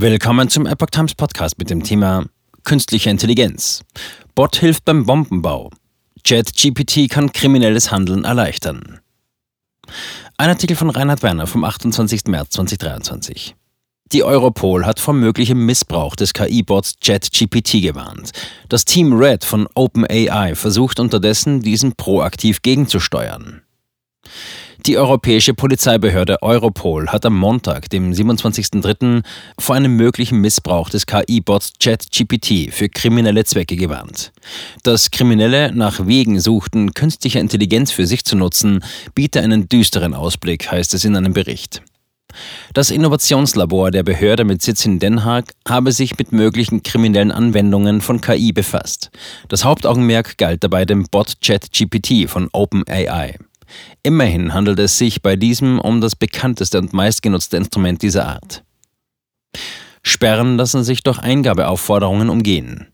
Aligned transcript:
Willkommen 0.00 0.48
zum 0.48 0.64
Epoch 0.64 0.90
Times 0.90 1.16
Podcast 1.16 1.58
mit 1.58 1.70
dem 1.70 1.82
Thema 1.82 2.26
Künstliche 2.62 3.10
Intelligenz. 3.10 3.82
Bot 4.36 4.54
hilft 4.54 4.84
beim 4.84 5.04
Bombenbau. 5.04 5.70
ChatGPT 6.22 7.10
kann 7.10 7.32
kriminelles 7.32 7.90
Handeln 7.90 8.22
erleichtern. 8.22 9.00
Ein 10.36 10.50
Artikel 10.50 10.76
von 10.76 10.90
Reinhard 10.90 11.24
Werner 11.24 11.48
vom 11.48 11.64
28. 11.64 12.26
März 12.28 12.50
2023. 12.50 13.56
Die 14.12 14.22
Europol 14.22 14.86
hat 14.86 15.00
vor 15.00 15.14
möglichem 15.14 15.66
Missbrauch 15.66 16.14
des 16.14 16.32
KI-Bots 16.32 17.00
ChatGPT 17.00 17.82
gewarnt. 17.82 18.30
Das 18.68 18.84
Team 18.84 19.12
Red 19.14 19.42
von 19.42 19.66
OpenAI 19.74 20.54
versucht 20.54 21.00
unterdessen, 21.00 21.60
diesen 21.60 21.96
proaktiv 21.96 22.62
gegenzusteuern. 22.62 23.62
Die 24.86 24.96
europäische 24.96 25.54
Polizeibehörde 25.54 26.40
Europol 26.40 27.08
hat 27.08 27.26
am 27.26 27.36
Montag, 27.36 27.90
dem 27.90 28.12
27.03., 28.12 29.22
vor 29.58 29.74
einem 29.74 29.96
möglichen 29.96 30.40
Missbrauch 30.40 30.88
des 30.88 31.06
KI-Bots 31.06 31.72
ChatGPT 31.80 32.72
für 32.72 32.88
kriminelle 32.88 33.44
Zwecke 33.44 33.76
gewarnt. 33.76 34.32
Dass 34.84 35.10
Kriminelle 35.10 35.72
nach 35.72 36.06
Wegen 36.06 36.40
suchten, 36.40 36.94
künstliche 36.94 37.40
Intelligenz 37.40 37.90
für 37.90 38.06
sich 38.06 38.24
zu 38.24 38.36
nutzen, 38.36 38.84
biete 39.14 39.40
einen 39.40 39.68
düsteren 39.68 40.14
Ausblick, 40.14 40.70
heißt 40.70 40.94
es 40.94 41.04
in 41.04 41.16
einem 41.16 41.32
Bericht. 41.32 41.82
Das 42.72 42.90
Innovationslabor 42.90 43.90
der 43.90 44.04
Behörde 44.04 44.44
mit 44.44 44.62
Sitz 44.62 44.86
in 44.86 45.00
Den 45.00 45.24
Haag 45.24 45.54
habe 45.66 45.92
sich 45.92 46.18
mit 46.18 46.30
möglichen 46.30 46.82
kriminellen 46.82 47.32
Anwendungen 47.32 48.00
von 48.00 48.20
KI 48.20 48.52
befasst. 48.52 49.10
Das 49.48 49.64
Hauptaugenmerk 49.64 50.38
galt 50.38 50.62
dabei 50.62 50.84
dem 50.84 51.04
Bot 51.10 51.40
ChatGPT 51.42 52.28
von 52.28 52.48
OpenAI. 52.52 53.38
Immerhin 54.02 54.54
handelt 54.54 54.78
es 54.78 54.98
sich 54.98 55.22
bei 55.22 55.36
diesem 55.36 55.78
um 55.80 56.00
das 56.00 56.16
bekannteste 56.16 56.78
und 56.78 56.92
meistgenutzte 56.92 57.56
Instrument 57.56 58.02
dieser 58.02 58.26
Art. 58.26 58.64
Sperren 60.02 60.56
lassen 60.56 60.84
sich 60.84 61.02
durch 61.02 61.18
Eingabeaufforderungen 61.18 62.30
umgehen. 62.30 62.88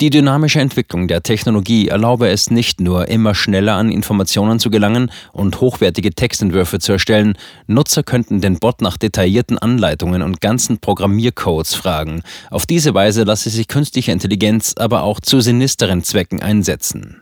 Die 0.00 0.08
dynamische 0.08 0.60
Entwicklung 0.60 1.08
der 1.08 1.22
Technologie 1.22 1.88
erlaube 1.88 2.28
es 2.28 2.50
nicht 2.50 2.80
nur, 2.80 3.08
immer 3.08 3.34
schneller 3.34 3.74
an 3.74 3.90
Informationen 3.90 4.58
zu 4.58 4.70
gelangen 4.70 5.10
und 5.32 5.60
hochwertige 5.60 6.14
Textentwürfe 6.14 6.78
zu 6.78 6.92
erstellen, 6.92 7.36
Nutzer 7.66 8.02
könnten 8.02 8.40
den 8.40 8.58
Bot 8.58 8.80
nach 8.80 8.96
detaillierten 8.96 9.58
Anleitungen 9.58 10.22
und 10.22 10.40
ganzen 10.40 10.78
Programmiercodes 10.78 11.74
fragen. 11.74 12.22
Auf 12.50 12.64
diese 12.64 12.94
Weise 12.94 13.24
lasse 13.24 13.50
sich 13.50 13.68
künstliche 13.68 14.10
Intelligenz 14.10 14.72
aber 14.78 15.02
auch 15.02 15.20
zu 15.20 15.42
sinisteren 15.42 16.02
Zwecken 16.02 16.40
einsetzen. 16.40 17.20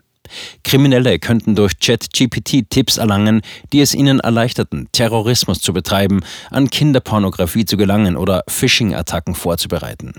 Kriminelle 0.63 1.19
könnten 1.19 1.55
durch 1.55 1.79
ChatGPT 1.79 2.69
Tipps 2.69 2.97
erlangen, 2.97 3.41
die 3.73 3.81
es 3.81 3.93
ihnen 3.93 4.19
erleichterten, 4.19 4.87
Terrorismus 4.91 5.59
zu 5.59 5.73
betreiben, 5.73 6.21
an 6.49 6.69
Kinderpornografie 6.69 7.65
zu 7.65 7.77
gelangen 7.77 8.15
oder 8.15 8.43
Phishing-Attacken 8.47 9.35
vorzubereiten. 9.35 10.13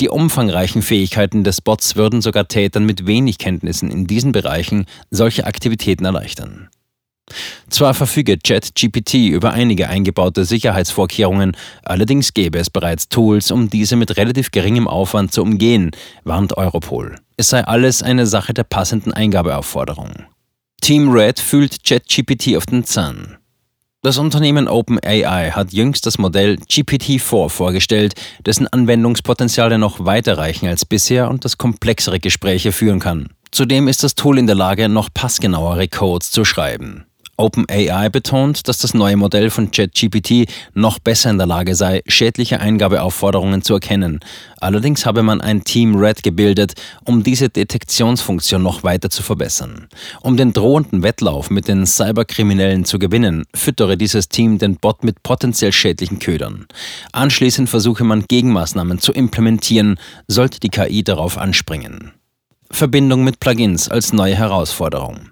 Die 0.00 0.08
umfangreichen 0.08 0.82
Fähigkeiten 0.82 1.44
des 1.44 1.60
Bots 1.60 1.96
würden 1.96 2.20
sogar 2.22 2.48
Tätern 2.48 2.84
mit 2.84 3.06
wenig 3.06 3.38
Kenntnissen 3.38 3.90
in 3.90 4.06
diesen 4.06 4.32
Bereichen 4.32 4.86
solche 5.10 5.46
Aktivitäten 5.46 6.04
erleichtern. 6.04 6.68
Zwar 7.68 7.94
verfüge 7.94 8.38
ChatGPT 8.38 9.14
über 9.30 9.52
einige 9.52 9.88
eingebaute 9.88 10.44
Sicherheitsvorkehrungen, 10.44 11.56
allerdings 11.82 12.34
gäbe 12.34 12.58
es 12.58 12.70
bereits 12.70 13.08
Tools, 13.08 13.50
um 13.50 13.68
diese 13.68 13.96
mit 13.96 14.16
relativ 14.16 14.50
geringem 14.50 14.86
Aufwand 14.86 15.32
zu 15.32 15.42
umgehen, 15.42 15.90
warnt 16.24 16.56
Europol. 16.56 17.16
Es 17.36 17.48
sei 17.48 17.64
alles 17.64 18.02
eine 18.02 18.26
Sache 18.26 18.54
der 18.54 18.64
passenden 18.64 19.12
Eingabeaufforderung. 19.12 20.12
Team 20.80 21.10
Red 21.10 21.40
fühlt 21.40 21.84
ChatGPT 21.84 22.56
auf 22.56 22.66
den 22.66 22.84
Zahn. 22.84 23.38
Das 24.02 24.18
Unternehmen 24.18 24.68
OpenAI 24.68 25.50
hat 25.50 25.72
jüngst 25.72 26.06
das 26.06 26.18
Modell 26.18 26.58
GPT-4 26.70 27.48
vorgestellt, 27.48 28.14
dessen 28.44 28.68
Anwendungspotenziale 28.68 29.78
noch 29.78 30.04
weiter 30.04 30.38
reichen 30.38 30.68
als 30.68 30.84
bisher 30.84 31.28
und 31.28 31.44
das 31.44 31.58
komplexere 31.58 32.20
Gespräche 32.20 32.70
führen 32.70 33.00
kann. 33.00 33.30
Zudem 33.50 33.88
ist 33.88 34.04
das 34.04 34.14
Tool 34.14 34.38
in 34.38 34.46
der 34.46 34.54
Lage, 34.54 34.88
noch 34.88 35.08
passgenauere 35.12 35.88
Codes 35.88 36.30
zu 36.30 36.44
schreiben. 36.44 37.05
OpenAI 37.36 38.08
betont, 38.08 38.68
dass 38.68 38.78
das 38.78 38.94
neue 38.94 39.16
Modell 39.16 39.50
von 39.50 39.70
ChatGPT 39.70 40.48
noch 40.74 40.98
besser 40.98 41.30
in 41.30 41.38
der 41.38 41.46
Lage 41.46 41.74
sei, 41.74 42.02
schädliche 42.06 42.60
Eingabeaufforderungen 42.60 43.62
zu 43.62 43.74
erkennen. 43.74 44.20
Allerdings 44.60 45.04
habe 45.04 45.22
man 45.22 45.40
ein 45.40 45.64
Team 45.64 45.96
Red 45.96 46.22
gebildet, 46.22 46.74
um 47.04 47.22
diese 47.22 47.48
Detektionsfunktion 47.48 48.62
noch 48.62 48.82
weiter 48.82 49.10
zu 49.10 49.22
verbessern. 49.22 49.88
Um 50.22 50.36
den 50.36 50.52
drohenden 50.52 51.02
Wettlauf 51.02 51.50
mit 51.50 51.68
den 51.68 51.86
Cyberkriminellen 51.86 52.84
zu 52.84 52.98
gewinnen, 52.98 53.44
füttere 53.54 53.96
dieses 53.96 54.28
Team 54.28 54.58
den 54.58 54.76
Bot 54.76 55.04
mit 55.04 55.22
potenziell 55.22 55.72
schädlichen 55.72 56.18
Ködern. 56.18 56.66
Anschließend 57.12 57.68
versuche 57.68 58.04
man 58.04 58.24
Gegenmaßnahmen 58.26 58.98
zu 58.98 59.12
implementieren, 59.12 59.98
sollte 60.26 60.60
die 60.60 60.70
KI 60.70 61.04
darauf 61.04 61.38
anspringen. 61.38 62.12
Verbindung 62.70 63.24
mit 63.24 63.40
Plugins 63.40 63.88
als 63.88 64.12
neue 64.12 64.34
Herausforderung. 64.34 65.30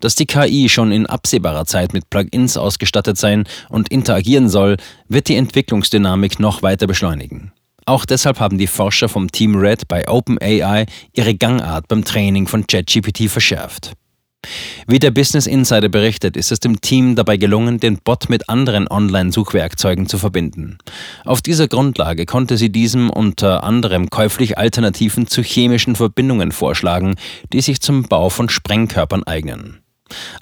Dass 0.00 0.14
die 0.14 0.26
KI 0.26 0.68
schon 0.68 0.92
in 0.92 1.06
absehbarer 1.06 1.66
Zeit 1.66 1.92
mit 1.92 2.10
Plugins 2.10 2.56
ausgestattet 2.56 3.18
sein 3.18 3.44
und 3.68 3.88
interagieren 3.88 4.48
soll, 4.48 4.76
wird 5.08 5.28
die 5.28 5.36
Entwicklungsdynamik 5.36 6.38
noch 6.40 6.62
weiter 6.62 6.86
beschleunigen. 6.86 7.52
Auch 7.86 8.04
deshalb 8.04 8.40
haben 8.40 8.58
die 8.58 8.66
Forscher 8.66 9.08
vom 9.08 9.30
Team 9.30 9.54
Red 9.54 9.86
bei 9.86 10.08
OpenAI 10.08 10.86
ihre 11.12 11.34
Gangart 11.36 11.86
beim 11.86 12.04
Training 12.04 12.48
von 12.48 12.66
ChatGPT 12.66 13.30
verschärft. 13.30 13.92
Wie 14.86 14.98
der 14.98 15.10
Business 15.10 15.46
Insider 15.46 15.88
berichtet, 15.88 16.36
ist 16.36 16.52
es 16.52 16.60
dem 16.60 16.80
Team 16.80 17.16
dabei 17.16 17.36
gelungen, 17.36 17.80
den 17.80 17.98
Bot 17.98 18.28
mit 18.28 18.48
anderen 18.48 18.88
Online-Suchwerkzeugen 18.88 20.06
zu 20.06 20.18
verbinden. 20.18 20.78
Auf 21.24 21.42
dieser 21.42 21.68
Grundlage 21.68 22.26
konnte 22.26 22.56
sie 22.56 22.70
diesem 22.70 23.10
unter 23.10 23.64
anderem 23.64 24.10
käuflich 24.10 24.58
Alternativen 24.58 25.26
zu 25.26 25.42
chemischen 25.42 25.96
Verbindungen 25.96 26.52
vorschlagen, 26.52 27.16
die 27.52 27.60
sich 27.60 27.80
zum 27.80 28.04
Bau 28.04 28.28
von 28.28 28.48
Sprengkörpern 28.48 29.24
eignen. 29.24 29.80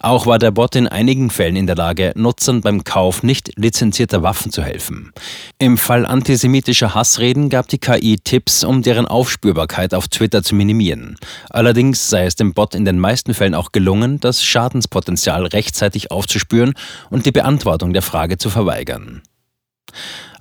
Auch 0.01 0.27
war 0.27 0.39
der 0.39 0.51
Bot 0.51 0.77
in 0.77 0.87
einigen 0.87 1.31
Fällen 1.31 1.57
in 1.57 1.67
der 1.67 1.77
Lage, 1.77 2.13
Nutzern 2.17 2.61
beim 2.61 2.85
Kauf 2.85 3.23
nicht 3.23 3.53
lizenzierter 3.57 4.23
Waffen 4.23 4.53
zu 4.53 4.63
helfen. 4.63 5.13
Im 5.59 5.79
Fall 5.79 6.07
antisemitischer 6.07 6.95
Hassreden 6.95 7.49
gab 7.49 7.69
die 7.69 7.79
KI 7.79 8.19
Tipps, 8.23 8.65
um 8.65 8.83
deren 8.83 9.07
Aufspürbarkeit 9.07 9.95
auf 9.95 10.09
Twitter 10.09 10.43
zu 10.43 10.55
minimieren. 10.55 11.17
Allerdings 11.51 12.11
sei 12.11 12.27
es 12.27 12.37
dem 12.37 12.53
Bot 12.53 12.75
in 12.75 12.85
den 12.85 12.99
meisten 12.99 13.35
Fällen 13.35 13.55
auch 13.55 13.73
gelungen, 13.73 14.21
das 14.21 14.45
Schadenspotenzial 14.45 15.47
rechtzeitig 15.47 16.11
aufzuspüren 16.11 16.75
und 17.11 17.27
die 17.27 17.33
Beantwortung 17.33 17.93
der 17.93 18.03
Frage 18.03 18.39
zu 18.39 18.51
verweigern. 18.51 19.23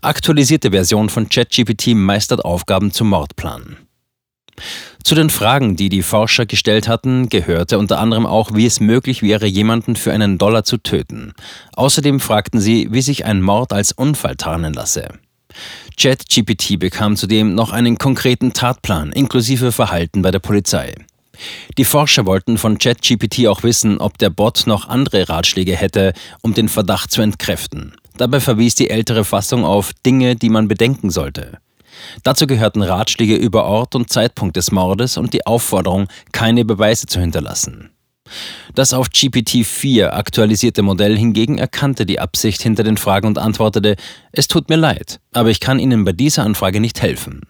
Aktualisierte 0.01 0.72
Version 0.72 1.07
von 1.07 1.29
ChatGPT 1.29 1.95
meistert 1.95 2.44
Aufgaben 2.44 2.91
zum 2.91 3.09
Mordplan. 3.09 3.78
Zu 5.03 5.16
den 5.16 5.30
Fragen, 5.30 5.75
die 5.75 5.90
die 5.90 6.02
Forscher 6.02 6.46
gestellt 6.46 6.88
hatten, 6.88 7.28
gehörte 7.28 7.78
unter 7.78 8.00
anderem 8.00 8.25
auch, 8.25 8.53
wie 8.53 8.66
es 8.66 8.80
möglich 8.80 9.22
wäre, 9.22 9.46
jemanden 9.46 9.96
für 9.96 10.14
einen 10.14 10.38
Dollar 10.38 10.64
zu 10.64 10.78
töten. 10.78 11.34
Außerdem 11.75 12.19
fragten 12.19 12.59
sie, 12.59 12.88
wie 12.91 13.02
sich 13.02 13.25
ein 13.25 13.41
Mord 13.41 13.74
als 13.74 13.91
Unfall 13.91 14.36
tarnen 14.36 14.74
lasse. 14.74 15.09
ChatGPT 15.97 16.80
bekam 16.80 17.16
zudem 17.16 17.53
noch 17.53 17.72
einen 17.72 17.97
konkreten 17.97 18.53
Tatplan 18.53 19.12
inklusive 19.12 19.72
Verhalten 19.72 20.22
bei 20.22 20.31
der 20.31 20.40
Polizei. 20.40 20.96
Die 21.78 21.85
Forscher 21.85 22.25
wollten 22.25 22.58
von 22.58 22.78
ChatGPT 22.78 23.47
auch 23.47 23.64
wissen, 23.64 24.00
ob 24.00 24.18
der 24.18 24.30
Bot 24.30 24.64
noch 24.68 24.88
andere 24.88 25.30
Ratschläge 25.30 25.75
hätte, 25.75 26.14
um 26.41 26.53
den 26.53 26.70
Verdacht 26.70 27.12
zu 27.12 27.22
entkräften. 27.22 27.94
Dabei 28.18 28.40
verwies 28.40 28.75
die 28.75 28.90
ältere 28.90 29.25
Fassung 29.25 29.66
auf 29.66 29.91
Dinge, 30.06 30.35
die 30.35 30.50
man 30.50 30.68
bedenken 30.68 31.09
sollte. 31.09 31.59
Dazu 32.24 32.48
gehörten 32.48 32.81
Ratschläge 32.81 33.36
über 33.36 33.66
Ort 33.66 33.96
und 33.96 34.09
Zeitpunkt 34.09 34.56
des 34.56 34.72
Mordes 34.72 35.18
und 35.18 35.34
die 35.34 35.46
Aufforderung, 35.46 36.08
keine 36.31 36.66
Beweise 36.66 37.08
zu 37.08 37.20
hinterlassen. 37.20 37.90
Das 38.74 38.94
auf 38.94 39.08
GPT-4 39.09 40.09
aktualisierte 40.09 40.82
Modell 40.82 41.18
hingegen 41.18 41.58
erkannte 41.58 42.06
die 42.06 42.20
Absicht 42.20 42.62
hinter 42.62 42.84
den 42.84 42.98
Fragen 42.98 43.28
und 43.28 43.38
antwortete, 43.38 43.96
es 44.32 44.48
tut 44.48 44.70
mir 44.70 44.78
leid, 44.78 45.20
aber 45.34 45.50
ich 45.50 45.59
kann 45.59 45.80
Ihnen 45.80 46.06
bei 46.06 46.14
dieser 46.14 46.44
Anfrage 46.44 46.80
nicht 46.80 47.02
helfen. 47.02 47.41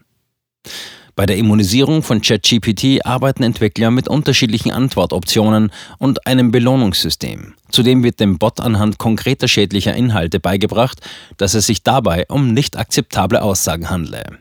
Bei 1.15 1.27
der 1.27 1.38
Immunisierung 1.38 2.01
von 2.01 2.21
ChatGPT 2.21 3.06
arbeiten 3.06 3.44
Entwickler 3.44 3.91
mit 3.91 4.07
unterschiedlichen 4.07 4.71
Antwortoptionen 4.71 5.71
und 6.00 6.25
einem 6.25 6.51
Belohnungssystem. 6.51 7.53
Zudem 7.69 8.03
wird 8.03 8.19
dem 8.19 8.39
Bot 8.39 8.59
anhand 8.59 8.97
konkreter 8.97 9.47
schädlicher 9.47 9.94
Inhalte 9.94 10.39
beigebracht, 10.39 11.01
dass 11.38 11.53
es 11.53 11.67
sich 11.67 11.83
dabei 11.83 12.25
um 12.29 12.53
nicht 12.53 12.77
akzeptable 12.77 13.44
Aussagen 13.44 13.91
handle. 13.91 14.39